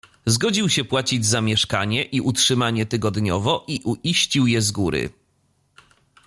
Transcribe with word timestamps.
"Zgodził 0.25 0.69
się 0.69 0.83
płacić 0.85 1.25
za 1.25 1.41
mieszkanie 1.41 2.03
i 2.03 2.21
utrzymanie 2.21 2.85
tygodniowo 2.85 3.65
i 3.67 3.81
uiścił 3.83 4.47
je 4.47 4.61
z 4.61 4.71
góry." 4.71 5.09